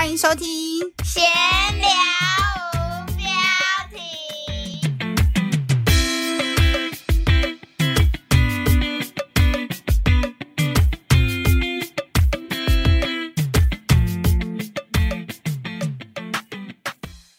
[0.00, 0.48] 欢迎收听。
[1.04, 1.22] 闲
[1.78, 1.86] 聊
[2.72, 3.22] 无标
[3.92, 4.00] 题。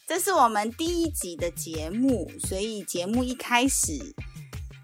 [0.08, 4.14] 这是我们第一集的节目，所以节目一开始，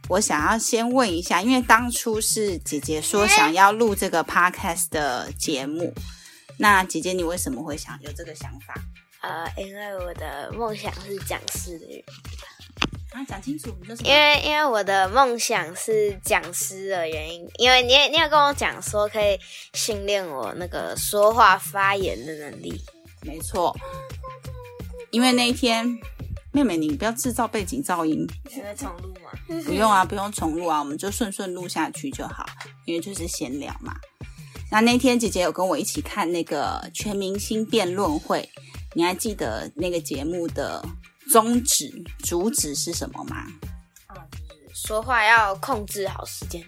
[0.09, 5.93] 我想要先问一下，因为当初是姐姐说想要录这个 podcast 的节目，
[6.57, 8.73] 那姐姐你为什么会想有这个想法？
[9.21, 12.03] 呃，因为我的梦想是讲师的原因，
[13.11, 14.09] 啊，讲清楚，你说什么？
[14.09, 19.39] 因为因为我的梦想是讲师的原因，因为你也你有跟我讲说可以
[19.73, 22.79] 训练我那个说话发言的能力。
[23.23, 23.75] 没错，
[25.09, 25.85] 因为那一天，
[26.51, 29.31] 妹妹你不要制造背景噪音，现在重录吗？
[29.65, 32.45] 不用啊，不用重录啊，我们就顺顺录下去就好，
[32.85, 33.95] 因为就是闲聊嘛。
[34.71, 38.49] 那那天姐姐有跟我一起看那个全明星辩论会，
[38.95, 40.83] 你还记得那个节目的
[41.31, 43.45] 宗旨、主旨是什么吗？
[44.73, 46.63] 说话要控制好时间。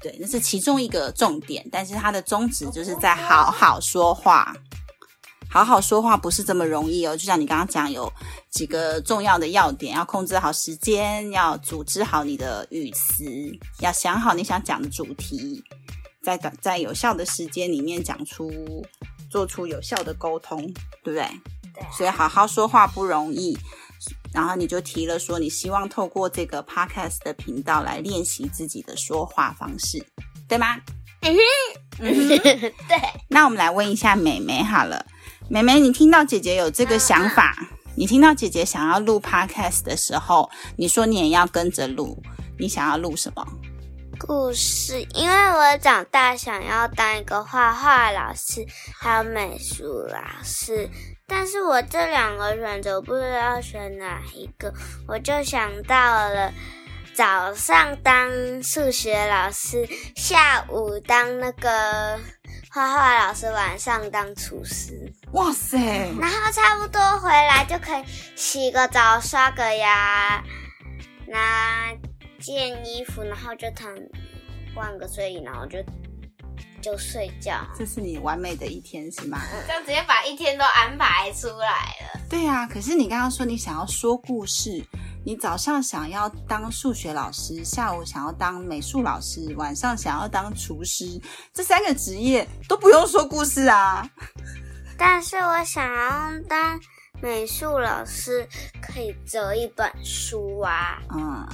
[0.00, 4.54] 对，那是其中一个重点，但是它的宗旨就是在好好说话。
[5.48, 8.10] 好好说话不是这么容易哦，就像你刚刚讲，有
[8.50, 13.24] 几个重要的要点，要控制好时间，要组织好你的语词，
[13.80, 15.60] 要想好你想讲的主题，
[16.22, 18.84] 在短在有效的时间里面讲出，
[19.30, 20.60] 做出有效的沟通，
[21.02, 21.24] 对不对？
[21.74, 23.56] 对啊所以好好说话不容易。
[24.32, 30.04] 然后你就提了说，你希望透过这个 podcast 的频道来练习自己的说话方式，
[30.48, 30.76] 对吗？
[31.22, 31.40] 嗯哼
[31.98, 32.72] 对，
[33.28, 35.04] 那我们来问一下美眉好了，
[35.50, 37.54] 美眉，你听到姐姐有这个想法，
[37.94, 42.16] 你听到姐姐想要录 podcast 的时候，你说你也要跟着录，
[42.58, 43.46] 你想要录什么？
[44.26, 48.66] 故事，因为我长大想要当一个画画老师，
[48.98, 50.88] 还有美术老师，
[51.26, 54.72] 但是我这两个选择不知道选哪一个，
[55.08, 56.52] 我就想到了
[57.14, 62.20] 早上当数学老师，下午当那个
[62.70, 65.78] 画画老师，晚上当厨师，哇塞，
[66.20, 68.04] 然后差不多回来就可以
[68.36, 70.44] 洗个澡、刷个牙，
[71.26, 71.94] 拿
[72.40, 73.94] 件衣服，然后就躺
[74.74, 75.78] 换个睡衣，然后就
[76.80, 77.66] 就睡觉。
[77.76, 79.40] 这是你完美的一天是吗？
[79.66, 82.20] 这样直接把一天都安排出来了。
[82.28, 84.84] 对啊，可是你刚刚说你想要说故事，
[85.24, 91.20] 你早上想要当数学老师，下午想要当美术老师，晚上想要当厨师，
[91.52, 94.08] 这三个职业都不用说故事啊。
[94.96, 96.78] 但是我想要当
[97.20, 98.46] 美术老师，
[98.80, 101.02] 可以折一本书啊。
[101.10, 101.48] 嗯，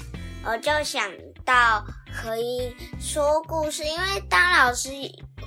[0.48, 1.10] 我就想
[1.44, 1.84] 到
[2.14, 4.90] 可以说故事，因为当老师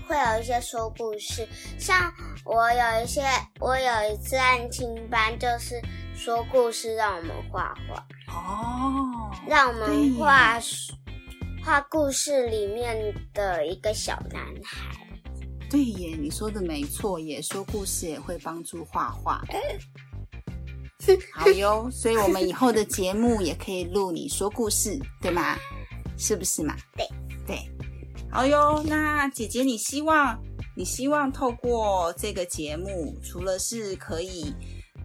[0.06, 1.48] 会有一些说故事，
[1.80, 2.12] 像
[2.44, 3.22] 我有一些，
[3.62, 5.82] 我有一次安亲班就是
[6.14, 10.60] 说故事，让我们画画，哦，让我们画
[11.64, 15.08] 画故事里面的一个小男孩。
[15.70, 19.42] 对耶，你说的没错耶，说故事也会帮助画画。
[21.34, 25.58] 好哟，所以我们以后的节目也可以录你说故事，对吗？
[26.18, 26.76] 是不是嘛？
[26.98, 27.08] 对
[27.48, 27.58] 对，
[28.30, 28.84] 好哟。
[28.86, 30.38] 那姐姐，你希望
[30.76, 34.54] 你希望透过这个节目，除了是可以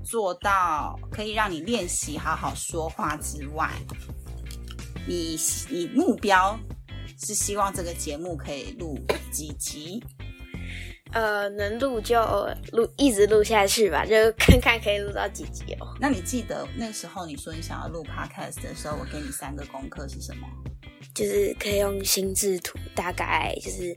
[0.05, 3.71] 做到可以让你练习好好说话之外，
[5.07, 5.39] 你
[5.71, 6.59] 你目标
[7.25, 8.99] 是希望这个节目可以录
[9.31, 10.03] 几集？
[11.15, 12.21] 呃，能录就
[12.73, 15.97] 录，一直录下去吧，就看看可以录到几集哦。
[16.01, 20.47] 那你记得那时候你说你想要录 podcast 的时候，我给你三个功课是什么？
[21.15, 23.97] 就是可以用心智图，大概就是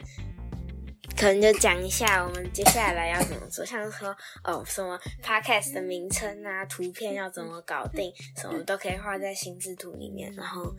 [1.18, 10.72] 可能就讲一下我们接下来要怎么做，像说哦什么 podcast 的名称啊、图片要怎么搞定，什么都可以画在心智图里面，然后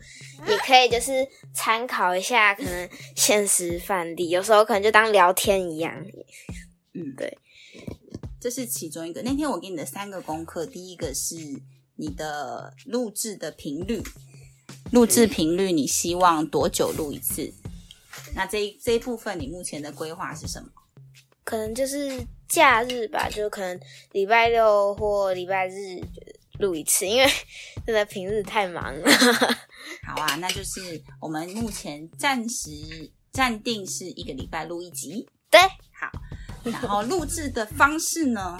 [0.47, 5.93] 也可以就是参考一下可能现实范例，有时候可能就当聊天一样。
[6.93, 7.37] 嗯，对，
[8.39, 9.21] 这是其中一个。
[9.21, 11.35] 那天我给你的三个功课，第一个是
[11.97, 14.01] 你的录制的频率，
[14.91, 17.53] 录制频率你希望多久录一次？
[18.39, 20.69] 那这一这一部分你目前的规划是什么？
[21.43, 23.77] 可能就是假日吧，就可能
[24.13, 25.99] 礼拜六或礼拜日
[26.57, 27.29] 录一次，因为
[27.85, 29.11] 真的平日太忙了。
[30.07, 30.79] 好啊，那就是
[31.19, 32.71] 我们目前暂时
[33.33, 35.27] 暂定是一个礼拜录一集。
[35.49, 36.09] 对，好，
[36.63, 38.57] 然后录制的方式呢，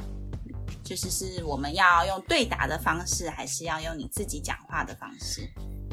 [0.83, 5.49] 就是是我们要用对答的方式，还是要用你自己讲话的方式？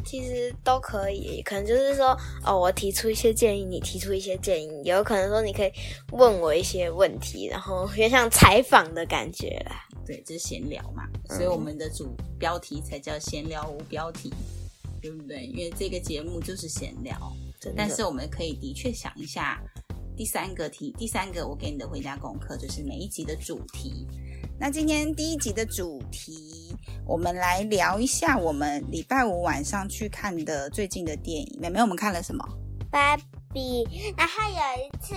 [0.06, 5.70] 其实都可以，可能就是说，哦，我提出一些建议，你提出一些建议，有可能说你可以
[6.12, 9.82] 问我一些问题，然后有点像采访的感觉啦。
[10.06, 14.32] 对，就是闲聊嘛，所以我们的主标题才叫闲聊无标题，
[15.02, 15.44] 对不对？
[15.46, 17.18] 因为这个节目就是闲聊，
[17.76, 19.60] 但是我们可以的确想一下
[20.16, 24.06] 第三个题，第三个我给你的回家功课就是每一集的主题。
[24.58, 26.55] 那今天第一集的主题，
[27.06, 31.58] 我们来聊一下我们礼拜五晚上去看的最近的电影。
[31.60, 32.44] 妹妹，我们看了什么？
[32.90, 33.16] 芭
[33.52, 33.84] 比。
[34.16, 35.14] 然后有一次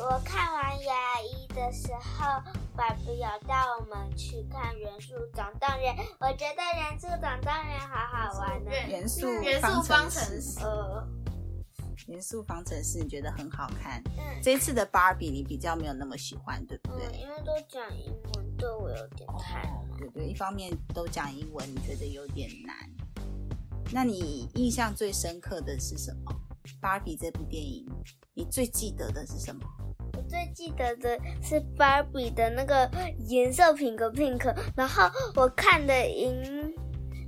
[0.00, 2.40] 我看完牙医的时候，
[2.76, 5.94] 爸比有带我们去看元素总动员。
[6.20, 8.70] 我觉得元素总动员好好玩呢。
[8.88, 10.60] 元素元素方方程式。
[10.60, 11.08] 呃，
[12.06, 14.00] 元素方程式，你觉得很好看？
[14.16, 17.06] 嗯这次的芭比你比较没有那么喜欢，对不对？
[17.08, 17.82] 嗯，因为都讲
[18.58, 22.76] 对我有点太哦，对对，一方面都讲英文，你觉得有点难。
[23.92, 26.32] 那你印象最深刻的是什么？
[26.80, 27.86] 芭比这部电影，
[28.34, 29.62] 你最记得的是什么？
[30.14, 32.90] 我最记得的是芭比的那个
[33.28, 36.74] 颜色 pink pink，然后我看的荧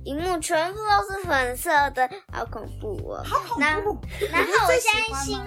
[0.03, 3.23] 荧幕全部都是粉色的，好恐怖哦！
[3.23, 3.97] 好恐那怖！
[4.31, 5.37] 然后我现在心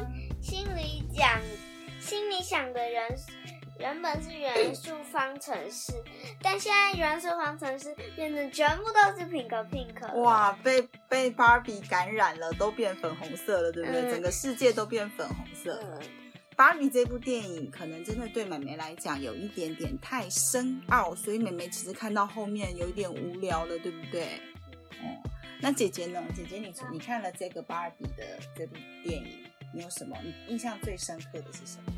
[0.40, 1.40] 心里讲，
[2.00, 3.16] 心里想的人
[3.84, 5.92] 原本是元素方程式，
[6.40, 10.22] 但现在元素方程式变成全部都是 pink pink。
[10.22, 14.00] 哇，被被芭比感染了，都变粉红色了，对不对？
[14.00, 15.78] 嗯整个世界都变粉红色。
[15.82, 16.00] 嗯，
[16.56, 24.40] 芭比这部电影可能真的对美眉来讲有一点点太深奥，所以美眉其实看到后面有一点无聊了，对不对？
[25.02, 25.20] 哦，
[25.60, 26.22] 那姐姐呢？
[26.34, 28.24] 姐姐你你看了这个芭比的
[28.56, 29.44] 这部电影，
[29.74, 31.92] 你有什么你印象最深刻的是什么？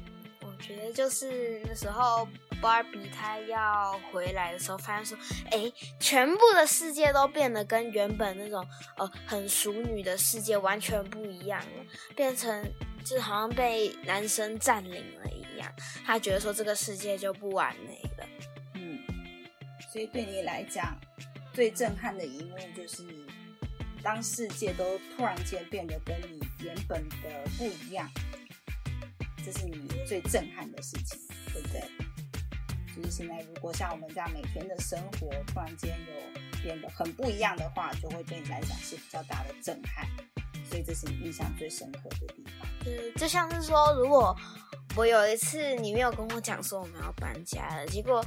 [0.57, 2.27] 觉得就是那时候
[2.61, 5.19] 芭比她要回来的时候，发现说，
[5.51, 8.67] 哎，全部的世界都变得跟原本那种
[8.97, 12.65] 呃很熟女的世界完全不一样了，变成
[13.05, 15.73] 就好像被男生占领了一样。
[16.05, 18.27] 她觉得说这个世界就不完美了。
[18.75, 18.99] 嗯，
[19.93, 20.99] 所以对你来讲，
[21.53, 23.05] 最震撼的一幕就是，
[24.03, 28.11] 当世界都突然间变得跟你原本的不一样，
[29.47, 31.17] 这是你最震撼的事情，
[31.53, 31.81] 对不对？
[32.97, 40.05] 就是现在，如果像我们这样每天的生活突然间有变得很不一样的话，就会对你来讲是比较大的震撼，
[40.69, 42.69] 所以这是你印象最深刻的地方。
[42.83, 44.37] 对就像是说，如果
[44.97, 48.21] 我有一次你没有跟我讲说我们要搬家了，结果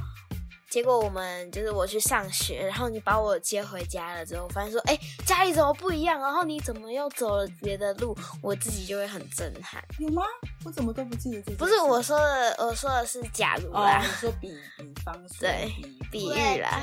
[0.70, 4.96] 结果我们就是我去上学，然后你把我接回家了之后，发现说，哎，
[5.26, 6.20] 家里怎么不一样？
[6.20, 8.16] 然后你怎么又走了别的路？
[8.40, 9.84] 我自己就会很震撼。
[9.98, 10.22] 有吗？
[10.64, 11.52] 我怎么都不记得这？
[11.56, 15.74] 不是我说的，我说的是假如哦，啦，你说比比方说对
[16.10, 16.80] 比喻啦。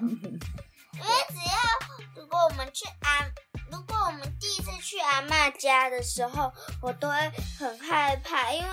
[0.00, 3.22] 因为只要如果我们去阿，
[3.70, 6.50] 如果我们第一次去阿嬷家的时候，
[6.80, 7.14] 我都会
[7.58, 8.68] 很害怕，因为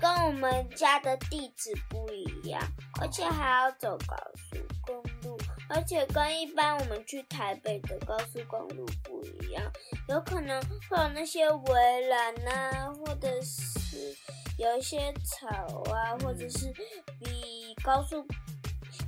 [0.00, 2.60] 跟我们家的地址不一样，
[3.00, 4.56] 而且还要走高速
[4.86, 5.38] 公路，
[5.68, 9.62] 而且跟一般我们去台北的高速公路不一样，
[10.08, 14.16] 有可能会有那些围栏啊，或者是
[14.56, 15.48] 有一些草
[15.92, 16.72] 啊，或者是
[17.18, 18.26] 比高速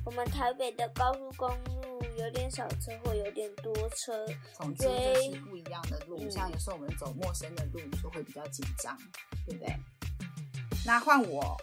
[0.04, 8.96] 我们台北的高速公路有点少车或有点多车，总之就是对不一样的路，嗯像有时候我们走陌生的路，就会比较紧张，
[9.46, 9.74] 对不对？
[10.84, 11.56] 那换我，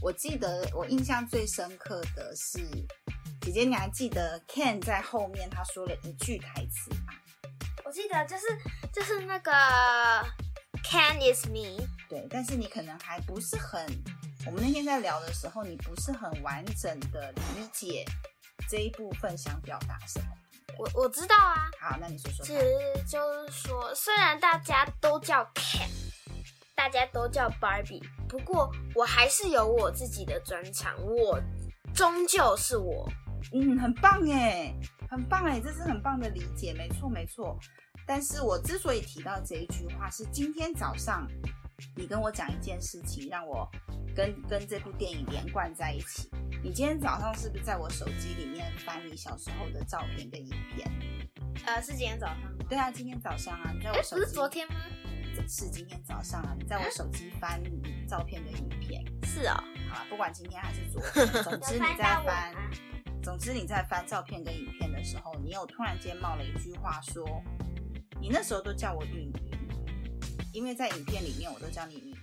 [0.00, 2.58] 我记得我印象最深刻的是，
[3.42, 7.12] 姐姐你还记得 Ken 在后面他说了一句台词吗？
[7.84, 8.46] 我记得就是
[8.90, 9.52] 就是那个
[10.82, 13.86] Ken is me，对，但是你可能还不是很，
[14.46, 18.04] 我们那天在聊的时候，你不是很完整的理解
[18.68, 20.26] 这一部分想表达什么。
[20.78, 22.62] 我我知道啊，好，那你说说其看。
[22.62, 22.68] 实
[23.06, 25.88] 就是说，虽然大家都叫 Ken，
[26.74, 31.40] 大家都叫 Barbie，不过我还是有我自己的专长，我
[31.94, 33.08] 终究是我。
[33.52, 34.74] 嗯，很棒哎，
[35.08, 37.58] 很棒哎，这是很棒的理解，没错没错。
[38.06, 41.26] 但是我之所以提到这一句话，是今天早上
[41.94, 43.68] 你跟我讲一件事情，让我
[44.14, 46.30] 跟跟这部电影连贯在一起。
[46.62, 50.90] 你今天早上是不是在我手机里面翻你小时候的照片跟影片？
[51.66, 52.50] 呃，是今天早上吗？
[52.68, 54.80] 对啊，今天早上啊，你在哎，我手机，不是昨天吗？
[55.48, 59.04] 是今天早上啊，你在我手机翻你照片的影片。
[59.24, 59.54] 是哦，
[59.90, 62.54] 好了，不管今天还是昨 天，总之你在翻
[63.22, 67.42] 总之你在翻照片跟影片的时候，你有突然间冒了一句话说，
[68.20, 69.32] 你那时候都叫我云云，
[70.52, 72.14] 因为在影片里面我都叫你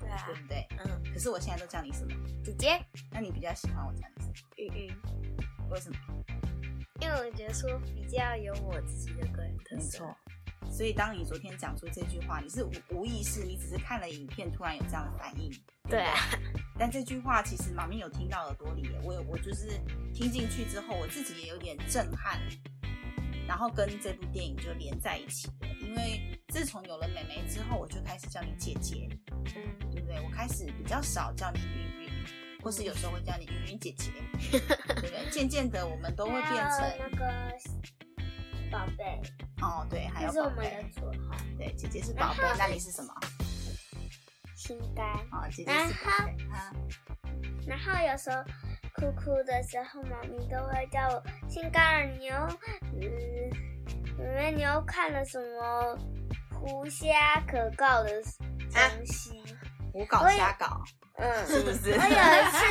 [0.00, 0.66] 对啊对，不对？
[0.78, 2.14] 嗯，可是我现在都叫你什么？
[2.44, 4.34] 姐姐那你比较喜欢我叫你什么？
[4.56, 4.96] 云云，
[5.70, 5.96] 为什么？
[7.00, 10.04] 因为我觉得说比较有我自己的个人特色。
[10.04, 10.16] 没错。
[10.70, 15.50] 所以当你昨天讲出这句话，你是无无意识，你只是看了影片，突然有这样的反应。
[15.88, 16.14] 对啊。
[16.78, 19.68] 但这句话其实妈咪有听到耳朵里，我有我就是
[20.14, 22.40] 听进去之后，我自己也有点震撼，
[23.46, 25.68] 然后跟这部电影就连在一起了。
[25.80, 30.20] 因为自从有了妹妹之后，我就开始叫你姐姐，嗯，对不对？
[30.22, 32.10] 我开始比较少叫你云云，
[32.62, 34.10] 或是有时候会叫你云云姐姐，
[34.50, 35.30] 对不对？
[35.30, 37.52] 渐渐的，我们都会变成那个
[38.72, 39.20] 宝贝。
[39.60, 40.90] 哦，对，还有宝贝。
[41.58, 43.14] 对，姐姐是宝贝，那你是什么？
[44.56, 45.06] 心肝。
[45.30, 46.34] 哦，姐姐是宝贝。
[47.66, 48.42] 然后有时候
[48.94, 52.34] 哭哭的时候，妈咪都会叫我心肝儿牛。
[53.00, 53.04] 嗯，
[54.18, 55.96] 妹妹牛看了什么
[56.50, 58.10] 胡瞎可告的
[58.72, 59.44] 东西？
[59.92, 60.82] 胡搞瞎搞。
[61.16, 61.92] 嗯，是不是？
[61.92, 62.62] 我有一次，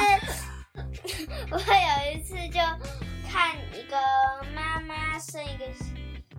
[1.51, 2.59] 我有一次就
[3.29, 3.95] 看一个
[5.21, 5.65] 生一个。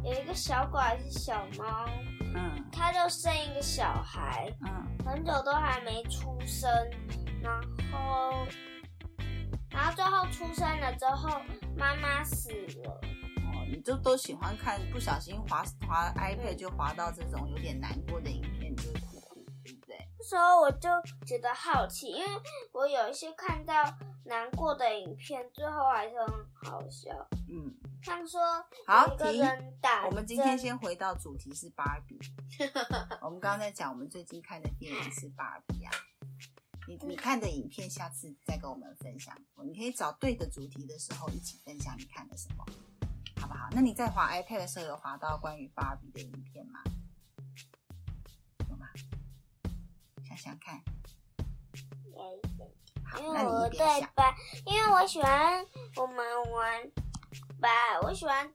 [0.05, 1.87] 有一个小狗还是小猫，
[2.35, 6.69] 嗯，它就生一个小孩，嗯，很久都还没出生，
[7.41, 7.55] 然
[7.93, 8.45] 后，
[9.71, 11.41] 然后最后出生了之后，
[11.77, 13.01] 妈妈死了。
[13.45, 19.97] 哦，你就都喜欢看，不小心滑滑 iPad 就滑到这种有点难过的影片，就会哭哭，对不对？
[20.19, 20.89] 那时候我就
[21.25, 22.29] 觉得好奇，因为
[22.73, 23.85] 我有一些看到
[24.25, 27.11] 难过的影片，最后还是很好笑，
[27.49, 27.73] 嗯。
[28.03, 28.41] 像说，
[28.85, 29.41] 好停。
[30.07, 32.19] 我们今天先回到主题是芭比。
[33.23, 35.93] 我们刚刚在讲，我们最近看的电影是芭比啊。
[36.89, 39.37] 你你看的影片，下次再跟我们分享。
[39.63, 42.65] 你可以找对的主题的时候一起分享你看的什么，
[43.41, 43.69] 好不好？
[43.71, 46.83] 那你在滑 iPad 的时候有滑到关于芭比的影片吗？
[48.69, 48.89] 有吗？
[50.25, 50.83] 想想看。
[53.05, 54.11] 好，那你一边想。
[54.67, 56.17] 因为我喜欢我们
[56.51, 56.91] 玩。
[57.63, 57.69] 吧，
[58.03, 58.51] 我喜欢，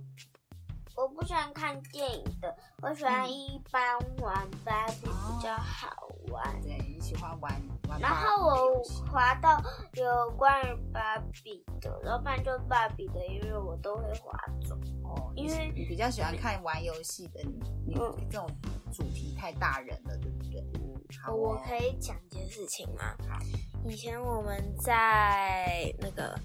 [0.98, 5.90] 我不喜欢看电影的，我喜欢一般玩芭比比较好
[6.30, 6.62] 玩。
[6.62, 7.50] 对，你喜欢玩
[7.88, 7.98] 玩。
[8.02, 14.38] 然后我滑到有关于芭比的，然后不然就芭比的，因为我都会滑
[14.68, 14.76] 走。
[15.06, 17.96] 哦，因为你比较喜欢看玩游戏的，你你
[18.30, 18.46] 这种
[18.92, 20.62] 主题太大人了，对不对？
[21.24, 23.16] 好，我可以讲一件事情吗？
[23.86, 26.38] 以前我们在那个。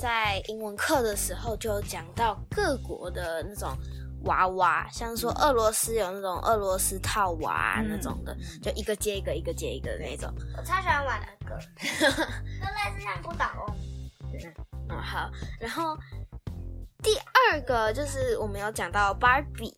[0.00, 3.76] 在英文课的时候就讲到各国的那种
[4.24, 10.32] 娃娃，像说俄罗斯有那种俄罗斯套娃那种的，就一个接一个，一个接一个的那种。
[10.56, 13.76] 我超喜欢玩那个， 都类似像不倒翁。
[14.30, 14.54] 对，
[14.88, 15.30] 嗯好。
[15.60, 15.96] 然后
[17.02, 17.16] 第
[17.52, 19.74] 二个就是我们有讲到芭比，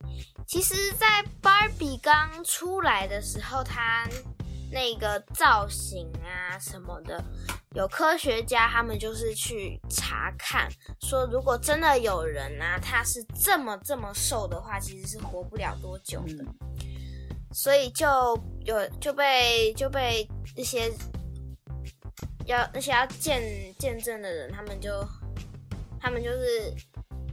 [0.46, 4.06] 其实，在芭比刚出来的时候，它
[4.70, 7.22] 那个造型啊什么的。
[7.74, 10.68] 有科学家，他们就是去查看，
[11.00, 16.44] 说如果真的有人啊，他是这么这么瘦的话，其实是活不了多久的。
[17.52, 18.06] 所以就
[18.64, 20.92] 有就被就被那些
[22.46, 23.40] 要那些要见
[23.78, 25.06] 见证的人，他们就
[26.00, 26.74] 他们就是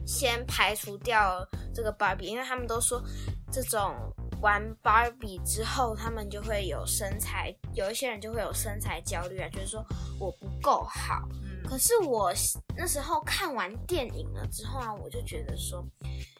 [0.06, 3.02] 先排除掉这个芭比，因为他们都说
[3.50, 3.96] 这种。
[4.40, 9.84] 玩芭比之后，他们就会有身材，有一些人就会有身材焦虑啊，就是说
[10.20, 11.28] 我不够好。
[11.64, 12.32] 可是我
[12.76, 15.84] 那时候看完电影了之后啊，我就觉得说，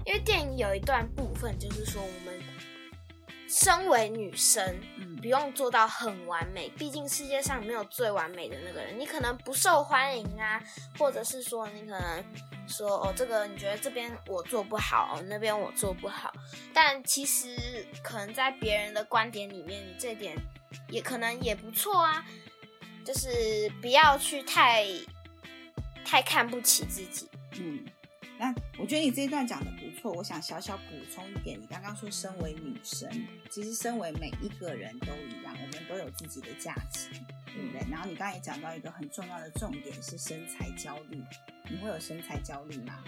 [0.06, 2.40] 因为电影有一段部分就是说，我们
[3.48, 4.64] 身为女生，
[4.96, 8.98] 嗯，不用做到很完美，毕竟世界上没有最完美的那个人。
[8.98, 10.62] 你可能不受欢迎啊，
[10.98, 12.24] 或者是说你可能。
[12.68, 16.32] 说哦，这个你觉得这边我做不好，那边我做不好，
[16.72, 20.36] 但其实可能在别人的观点里面，这点
[20.90, 22.24] 也可能也不错啊。
[23.04, 24.84] 就是不要去太
[26.04, 27.26] 太看不起自己。
[27.58, 27.82] 嗯，
[28.38, 33.10] 那我觉得你这一段讲的不错，我想小小补充一点，你刚刚说身为女生，
[33.50, 37.08] 其实身为每一个人都一样，我们都有自己的价值，
[37.46, 37.84] 对不对？
[37.90, 41.20] 然后你刚才也讲到一个很重要的重点是身材焦虑。
[41.70, 43.02] 你会有身材焦虑吗？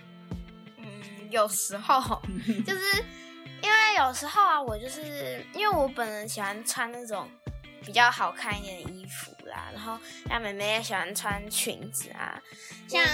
[0.78, 2.20] 嗯，有时候
[2.66, 3.04] 就是
[3.62, 7.28] 因为有时候啊，我就是因为我本人喜欢穿那种
[7.84, 12.40] 比较好看一点的衣服啦，然后像妹妹也喜欢穿裙子啊。
[12.88, 13.04] 像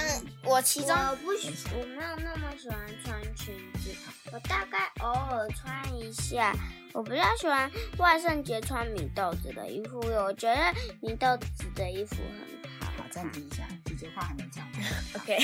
[0.42, 3.94] 我其中我不喜，我没有那么喜欢穿裙子，
[4.32, 6.54] 我大概偶尔穿一下。
[6.92, 12.86] 我比较喜欢万圣节穿米豆子的衣服，我觉得米豆子的衣服很好。
[12.96, 13.64] 好，暂停一下。
[13.98, 14.62] 这话还没讲。
[15.16, 15.38] OK，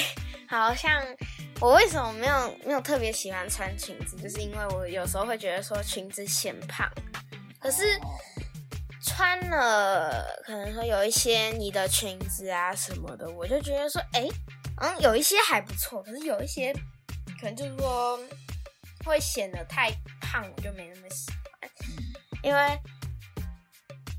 [0.46, 1.02] 好像
[1.58, 6.86] 我为什么没有没有特别喜欢穿裙子，就是因为我有时候会觉得说裙子显胖，
[7.58, 7.98] 可是
[9.04, 14.28] 穿了可能说有一些你的裙子啊什么的，我就觉得说，哎，
[14.80, 16.73] 嗯，有一些还不错，可是有一些
[17.40, 18.18] 可能就是说
[19.04, 19.90] 会显得太
[20.21, 21.71] 胖，我就没那么喜欢。
[22.42, 22.78] 因为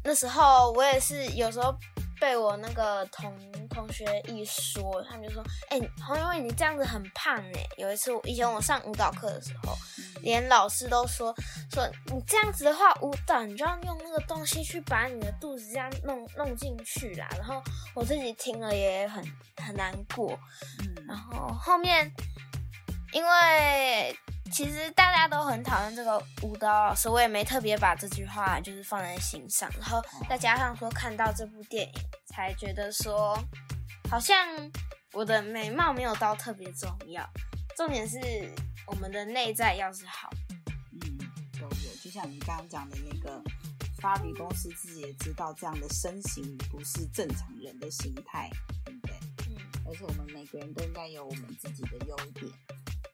[0.03, 1.73] 那时候我也是有时候
[2.19, 3.33] 被我那个同
[3.73, 9.75] 同学一说，他们就说：“哎、黄永伟你这样子很胖哎。”有一次我以前我上舞蹈课的时候，
[10.21, 11.33] 连老师都说
[11.71, 17.27] 说你这样子的话，舞蹈你就要用那个东西去把你的肚子这样弄弄进去啦。
[17.37, 17.61] 然后
[17.95, 19.23] 我自己听了也很
[19.57, 20.37] 很难过。
[20.79, 22.09] 嗯然后后面，
[23.13, 24.17] 因为
[24.51, 29.69] 其实大家都很讨厌这个舞蹈老师，我也没特别把这句话就是放在心上。
[29.79, 31.93] 然后再加上说看到这部电影，
[32.25, 33.37] 才觉得说
[34.09, 34.47] 好像
[35.13, 37.27] 我的美貌没有到特别重要，
[37.77, 38.19] 重点是
[38.87, 40.29] 我们的内在要是好。
[40.91, 41.17] 嗯，
[41.53, 43.41] 都有，就像你刚刚讲的那个，
[44.01, 48.49] 芭比公司自己也知道这样的身形不是正常人的形态，
[48.85, 49.15] 对不对？
[49.49, 52.51] 嗯，而且我们每个人都应该有我们自己的优点。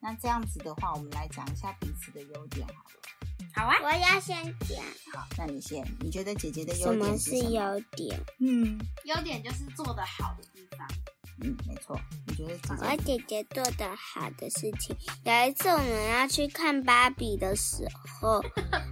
[0.02, 2.90] 那这样子的话，我们来讲一下彼此的优点好了。
[3.54, 3.76] 好啊。
[3.84, 7.52] 我要先讲好，那你先，你觉得姐姐的优什么是点是什么？
[7.52, 8.20] 优点。
[8.40, 10.88] 嗯优点就是做得好的地方。
[11.42, 11.98] 嗯，没错。
[12.28, 13.18] 你觉得姐我姐？
[13.18, 17.88] 姐姐做的好的事情，有一次我们要去看芭比的时
[18.20, 18.44] 候，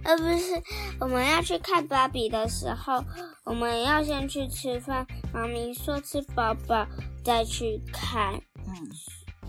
[0.02, 0.62] 呃，不是，
[0.98, 3.04] 我们要去看芭比的时候，
[3.44, 5.06] 我们要先去吃饭。
[5.32, 6.86] 妈咪说吃饱饱
[7.22, 8.32] 再去看，
[8.66, 8.74] 嗯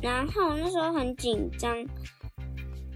[0.02, 1.76] 然后那时候很紧张，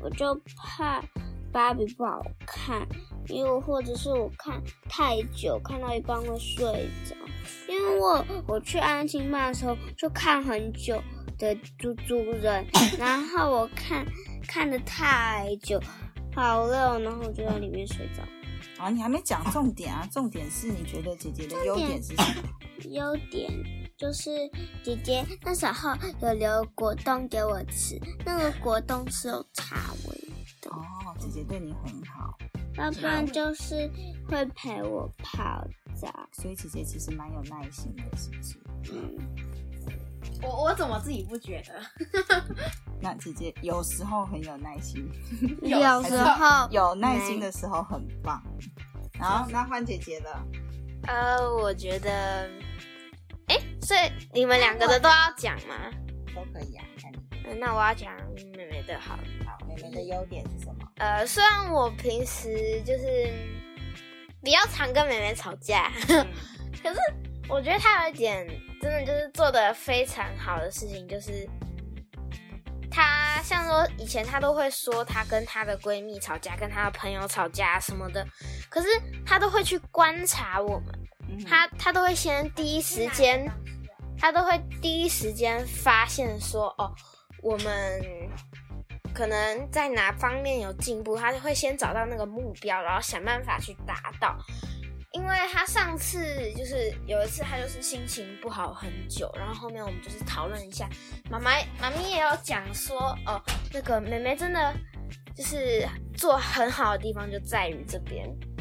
[0.02, 1.04] 我就怕
[1.52, 2.88] 芭比不好看，
[3.28, 7.16] 因为或者是我看太久，看到一半会睡着。
[7.68, 11.02] 因为我我去安心班的时候就看很久
[11.38, 12.66] 的猪猪人，
[12.98, 14.06] 然后我看
[14.48, 15.80] 看的太久，
[16.34, 18.24] 好累哦，然后我就在里面睡着。
[18.82, 20.08] 啊，你还没讲重点啊！
[20.12, 22.50] 重点是你觉得姐姐的优点是什么？
[22.90, 23.52] 优点
[23.98, 24.30] 就是
[24.84, 30.16] 姐姐那时候有留果冻给我吃，那个果冻是有茶味
[30.62, 30.70] 的。
[30.72, 32.38] 哦，姐姐对你很好，
[32.76, 33.90] 要不然就是
[34.28, 36.12] 会陪我泡澡。
[36.32, 38.58] 所以姐姐其实蛮有耐心的，是不是？
[38.92, 39.16] 嗯，
[40.42, 42.44] 我我怎么自己不觉得？
[43.00, 45.08] 那姐姐有时候很有耐心，
[45.62, 48.42] 有时候有耐心的时候很棒。
[49.20, 50.46] 然后那换姐姐了，
[51.08, 52.50] 呃，我觉得，
[53.48, 54.00] 哎，所以
[54.34, 55.76] 你们两个的都要讲吗？
[56.36, 57.18] 都可以啊，看你。
[57.46, 58.16] 嗯那我要讲
[58.56, 59.24] 妹妹的好了。
[59.46, 60.88] 好，妹妹的优点是什么？
[60.98, 63.32] 呃，虽然我平时就是
[64.42, 66.26] 比较常跟妹妹吵架，嗯
[66.82, 67.00] 可是
[67.50, 68.48] 我觉得她有一点
[68.82, 71.48] 真的就是做的非常好的事情，就是
[72.90, 78.26] 她像说以前她都会说她跟她的闺蜜吵架，跟她的朋友吵架什么的，
[78.70, 78.88] 可是
[79.26, 80.98] 她都会去观察我们，
[81.34, 81.42] 嗯。
[81.42, 83.50] 哼她她都会先第一时间，
[84.18, 86.94] 他都会第一时间发现说哦，
[87.42, 88.02] 我们
[89.14, 94.38] 可能在哪方面有进步，他就会先找到那个目标，然后想办法去达到。
[95.12, 100.90] 因为他上次就是有一次，他就是心情不好很久，然后后面我们就是讨论一下，
[101.30, 103.40] 妈妈妈咪也有讲说，哦，
[103.72, 104.74] 那个妹妹真的
[105.36, 108.53] 就是做很好的地方就在于这边，嗯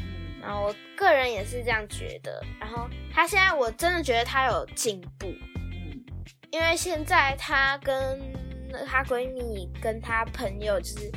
[0.43, 6.05] 然后我个人也是这样觉得，然后她现在我真的觉得她有进步，嗯
[6.51, 8.21] 因为现在她跟
[8.87, 11.11] 她闺蜜跟她朋友就是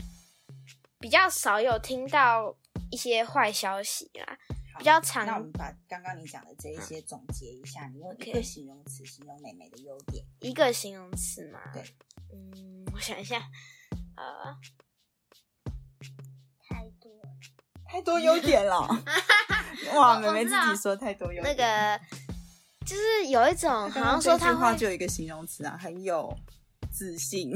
[0.99, 2.55] 比较少有听到
[2.91, 4.37] 一些坏消息啦，
[4.77, 10.23] 比较常那我们把刚刚你讲的这一些总结一下，你用一个形容词形容美美的优点。
[10.41, 11.59] 一个形容词嘛。
[11.73, 11.81] 对，
[12.31, 13.39] 嗯，我想一下，
[14.15, 14.55] 呃，
[17.95, 18.81] 太多优点了，
[19.95, 20.15] 哇！
[20.15, 21.97] 我妹妹自己说太多优点那点。
[21.97, 22.05] 个
[22.85, 26.37] 就是有一种好像说他话就有一个形容词啊，很有
[26.91, 27.53] 自信。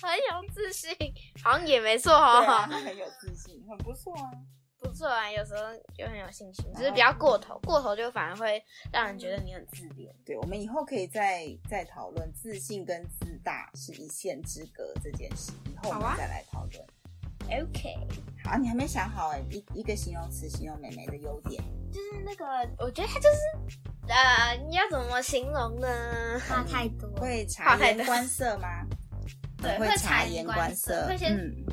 [0.00, 0.94] 很有自信，
[1.42, 2.46] 好像也没错对哦。
[2.46, 4.30] 啊，很有自信，很不错啊。
[4.78, 5.62] 不错啊，有时候
[5.98, 10.14] 就很有信心，只是比较过头，过头就反而会让人觉得你很自恋。
[10.24, 16.86] 对，我们以后可以再再讨论自信跟自大是一线之隔这件事，以后我们再来讨论。
[17.46, 17.96] OK，
[18.44, 21.62] 好，你还没想好哎，一一个形容词形容美眉的优点。
[21.92, 22.44] 就是那个，
[22.78, 23.78] 我觉得她就是，
[24.08, 25.88] 呃，你要怎么形容呢？
[26.48, 28.68] 话太多，会察话太多言观色吗？
[29.58, 31.64] 对会察察言言观观色，会先嗯，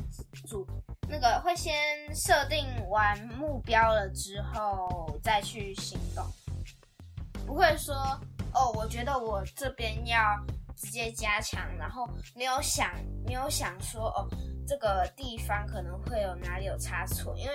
[0.46, 0.66] 主
[1.08, 1.74] 那个会先
[2.14, 6.24] 设定完目标了之后再去行动，
[7.44, 7.94] 不会说
[8.54, 10.18] 哦，我觉得我这边要
[10.74, 12.90] 直接加强，然后没有想
[13.26, 14.26] 没有想说哦，
[14.72, 17.52] 这个地方可能会有哪里有差错，因为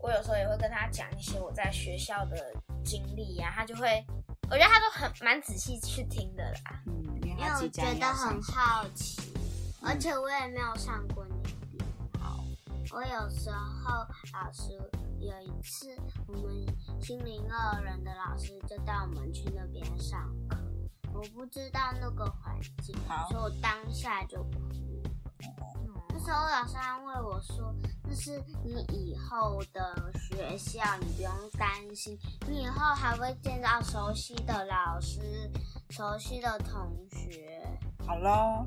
[0.00, 2.54] 我有时候也会跟他讲一些我在学校的
[2.84, 4.06] 经历呀、他就会，
[4.48, 6.82] 我觉得他都很蛮仔细去听的啦。
[6.86, 6.92] 嗯，
[7.24, 8.40] 因为我她即将觉得很。
[8.42, 9.34] 好奇，
[9.82, 11.34] 而且我也没有上过那
[11.72, 11.84] 边。
[12.20, 12.44] 好，
[12.92, 14.70] 我有时候老师
[15.18, 15.96] 有一次，
[16.28, 16.64] 我们
[17.02, 20.56] 心灵二人的老师就带我们去那边上课，
[21.12, 22.94] 我不知道那个环境，
[23.28, 24.85] 所以我当下就哭。
[26.26, 35.48] 那时候老师安慰我说：“那是你以后的学校，你不用担心，你以后还会见到熟悉的老师、
[35.90, 37.64] 熟悉的同学。
[38.04, 38.66] 好喽。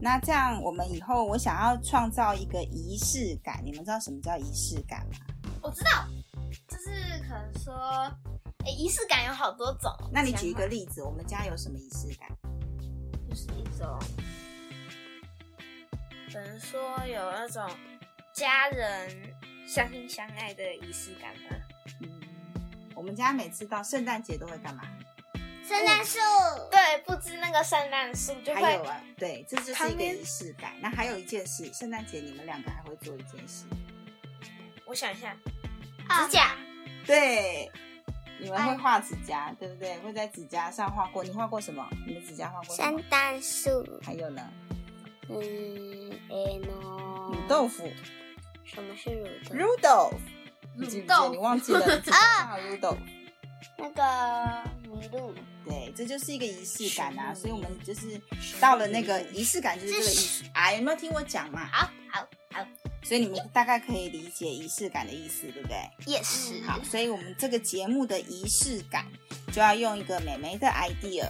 [0.00, 5.18] 那这样，我们以后我想要创造一个仪式感，你们知道什么叫仪式感吗？
[5.62, 6.06] 我知道，
[6.68, 7.74] 就是可能说，
[8.64, 9.90] 哎，仪式感有好多种。
[10.12, 12.28] 那你举一个例子，我们家有什么仪式感？
[13.28, 13.98] 就是一种，
[16.32, 17.68] 可能说有那种
[18.32, 19.34] 家人
[19.66, 21.56] 相亲相爱的仪式感吧。
[22.02, 22.20] 嗯，
[22.94, 24.82] 我们家每次到圣诞节都会干嘛？
[25.66, 26.18] 圣诞树，
[26.70, 30.72] 对，布置那个圣诞树就会还有啊，对，这就是一个仪式感。
[30.80, 33.66] 那还有一件事，圣诞节你们两个还会做一件事，
[34.84, 35.36] 我想一下，
[36.08, 36.56] 啊指甲，
[37.06, 37.70] 对，
[38.40, 39.96] 你们会画指甲，对不对？
[39.98, 41.88] 会在指甲上画过，你画过什么？
[42.06, 43.08] 你们指甲画过什么圣？
[43.08, 44.42] 诞树，还有呢，
[45.30, 47.88] 嗯，诶喏，卤豆腐
[48.64, 49.10] 什么是
[49.52, 50.18] 乳豆？，Rudolph，
[50.76, 51.16] 你记不记得？
[51.16, 51.80] 豆你忘记了？
[51.80, 52.98] 你指甲上有 Rudolph。
[53.76, 54.02] 那个
[54.84, 58.20] 麋鹿，对，这就是一个仪式感啊，所以我们就是
[58.60, 60.72] 到了那个仪式感，就是这个意思啊。
[60.72, 61.66] 有没有听我讲嘛？
[61.72, 62.66] 好好好，
[63.02, 69.06] 所以你们大概可以理解仪式感的意思，对不对？？Yes 好，所以我们这个节目的仪式感
[69.52, 71.26] 就要用一个美眉的 idea，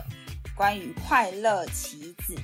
[0.56, 2.34] 关于快乐棋子。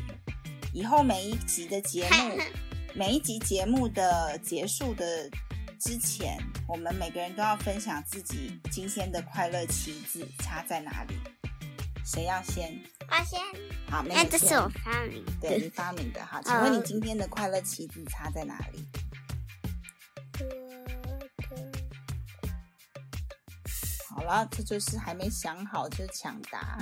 [0.76, 2.38] 以后每一集的节目，
[2.92, 5.26] 每一集节目的结束的
[5.80, 6.36] 之前，
[6.68, 11.14] 我们每个人都要分享自己今天的快乐棋子差在哪里。
[12.04, 12.78] 谁要先？
[13.08, 13.40] 我先，
[13.90, 15.68] 好，妹哎，妹先这是我发明对你。
[15.70, 16.22] 发明的。
[16.26, 18.84] 好， 请问你今天的快乐棋子差在哪里？
[24.26, 26.76] 好了，这就是还没想好就抢答。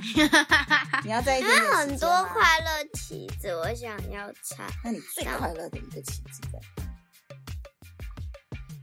[1.05, 6.65] 你要在一点点时还有很多快乐棋子，我想要猜，那你最快乐的一个棋子在哪？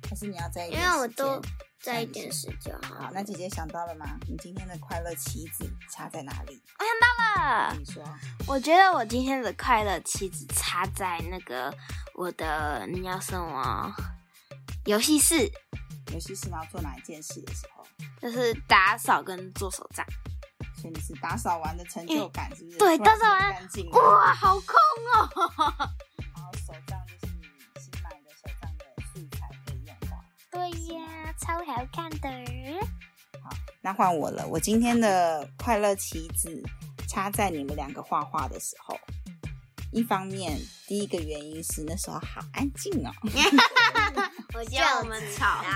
[0.07, 0.79] 还是你要在一因？
[0.79, 1.41] 为我都
[1.81, 3.05] 在一点时就好。
[3.05, 4.05] 好，那姐姐想到了吗？
[4.29, 6.61] 你今天的快乐棋子插在哪里？
[7.39, 8.03] 啊，你说。
[8.45, 11.73] 我觉得我今天的快乐棋子插在那个
[12.13, 13.91] 我的你要什么
[14.85, 15.49] 游戏室，
[16.13, 17.85] 尤其是你要做哪一件事的时候，
[18.21, 20.05] 就是打扫跟做手账。
[20.75, 22.77] 所以你是打扫完的成就感，是不是？
[22.79, 23.87] 对打扫完干净。
[23.91, 24.73] 哇，好空
[25.15, 25.29] 哦！
[26.17, 27.43] 然后手账就是你
[27.79, 30.17] 新买的手账的素材可以用到。
[30.49, 32.27] 对呀，超好看的。
[33.43, 33.49] 好
[33.81, 36.63] 那换我了，我今天的快乐棋子
[37.07, 38.99] 插在你们两个画画的时候。
[39.93, 43.11] 一方面，第一个原因是那时候好安静哦；
[44.53, 45.69] 我就叫我们知吵道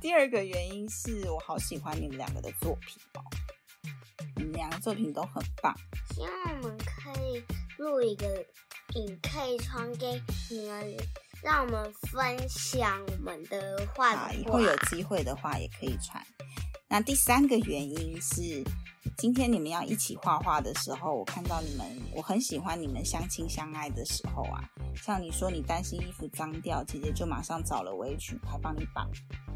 [0.00, 3.22] 第二个原因是我好喜欢你们两个的作品哦，
[4.36, 5.74] 你们两个作品都很棒。
[6.14, 6.30] 希望
[6.62, 7.42] 我们可以
[7.78, 8.26] 录一个
[8.94, 10.96] 影，可以传给你们，
[11.42, 14.76] 让我们分享我们的画啊，的以后有。
[14.90, 16.24] 机会的话也可以传。
[16.88, 18.64] 那第三个原因是，
[19.16, 24.62] 今天你们要一起画画的时候，我看到你们，我很喜欢你们相亲相爱的时候啊。
[24.94, 29.08] 像你说你担心衣服脏掉，姐姐就马上找了围裙，还帮你绑，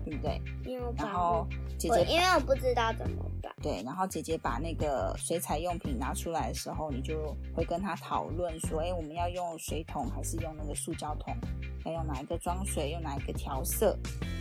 [0.04, 0.40] 对不对？
[0.64, 1.46] 因为然后
[1.78, 3.52] 姐姐因为我不知道怎么办。
[3.62, 11.36] 对，然后姐姐把那个水彩用品拿出来的时候，你就会跟她讨论说，哎，我们要用水桶还是用那个塑胶桶？
[11.84, 12.90] 要用哪一个装水？
[12.90, 13.96] 用哪一个调色？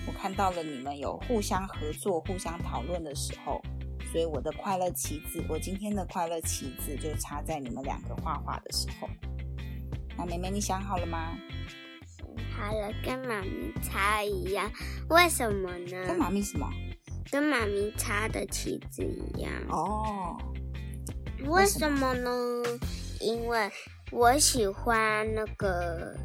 [0.08, 3.62] 我看到了你们有互相合作、互相讨论的时候，
[4.12, 9.08] 所以我的快乐棋子，我今天的快乐棋子就插在你们两个画画的时候。
[10.21, 11.36] 那妹妹，你想好了吗？
[12.55, 14.71] 好了，跟妈咪擦一样，
[15.10, 16.17] 为什么呢跟？
[16.17, 16.69] 妈咪什么？
[17.31, 19.51] 跟妈咪擦的旗子一样。
[19.69, 20.38] 哦，
[21.45, 22.31] 为什么呢？
[23.19, 23.71] 因为
[24.12, 26.15] 我喜欢那个，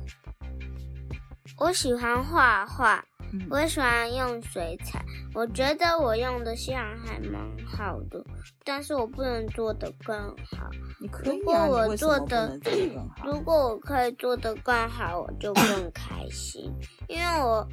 [1.58, 3.02] 我喜欢画画，
[3.40, 5.04] 嗯我喜欢用水彩。
[5.34, 8.24] 我觉得我用的像还蛮好的，
[8.64, 10.70] 但是我不能做的更好。
[11.00, 12.58] 你可以如果啊，我做的？
[13.24, 16.72] 如果我可以做的更好，我就更开心。
[17.08, 17.66] 因为我，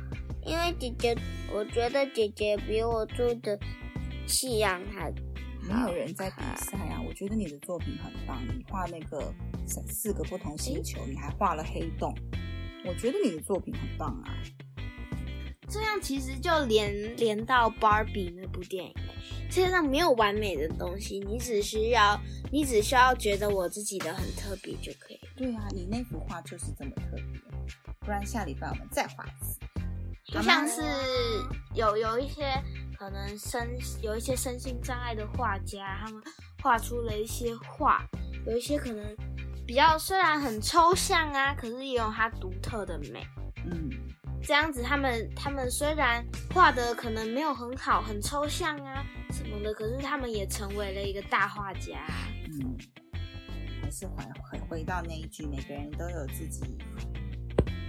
[0.45, 1.17] 因为姐姐，
[1.53, 3.57] 我觉得姐姐比我做的
[4.27, 5.11] 夕阳还
[5.61, 7.01] 没有人在比赛啊！
[7.07, 9.33] 我觉得你的作品很棒，你画那个
[9.87, 12.13] 四个不同星球，你还画了黑洞，
[12.85, 14.35] 我觉得你的作品很棒啊！
[15.69, 19.13] 这样其实就连连到 Barbie 那部电影了。
[19.49, 22.19] 世界上没有完美的东西，你只需要
[22.51, 25.19] 你只需要觉得我自己的很特别就可以。
[25.35, 27.23] 对啊，你那幅画就是这么特别，
[27.99, 29.59] 不然下礼拜我们再画一次。
[30.25, 30.81] 就像是
[31.75, 32.51] 有有一些
[32.97, 36.23] 可能身有一些身心障碍的画家，他们
[36.63, 38.03] 画出了一些画，
[38.47, 39.15] 有一些可能
[39.67, 43.23] 比较虽然很抽象啊，可是也有它独特的美。
[44.45, 52.05] 这样子，他们他们虽然画的可能没有很好，很抽象啊什么的，可是他们也成为了一个大画家。
[52.51, 52.77] 嗯，
[53.81, 56.77] 还是回回回到那一句，每个人都有自己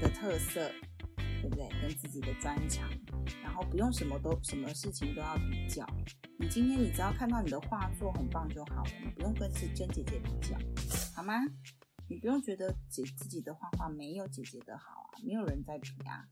[0.00, 0.70] 的特色，
[1.16, 1.68] 对不对？
[1.82, 2.88] 跟自己的专长，
[3.42, 5.84] 然后不用什么都什么事情都要比较。
[6.38, 10.56] 你今天你只要看到你的画作很棒就好了，你不用跟自跟姐姐比较，
[11.16, 11.34] 好吗？
[12.06, 16.24] 你不用觉得姐自己的画画没有姐姐的好啊，没有人在比啊。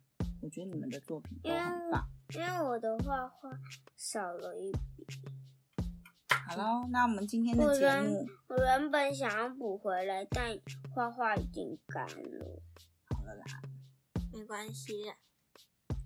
[0.43, 2.07] 我觉得你们的作品都很棒。
[2.35, 3.51] 因为我的画画
[3.97, 5.07] 少了一笔。
[6.49, 10.59] 好喽，那我们今天的节我原目我原本想要补回来，但
[10.93, 12.63] 画画已经干了。
[13.09, 13.45] 好了啦。
[14.33, 15.15] 没关系啦，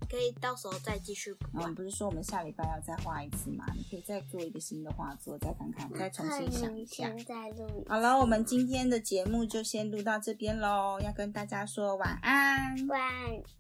[0.09, 1.75] 可以到时候再继续补啊我们。
[1.75, 3.65] 不是说我们下礼拜要再画一次吗？
[3.75, 7.11] 你可以再做一个新的画作，再看看，再重新想一下。
[7.89, 12.87] 好了，我们今天的节目就先录到这边喽，要跟大家说晚安。
[12.89, 13.01] 晚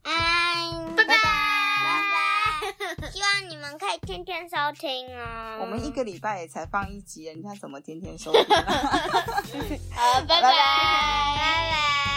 [0.02, 3.10] 安，拜拜，拜拜。
[3.10, 5.58] 希望你们可以天天收听哦。
[5.60, 8.64] 我们一个礼拜也才放一集，人家怎么天天收听啊？
[9.92, 12.15] 好，拜拜，拜拜。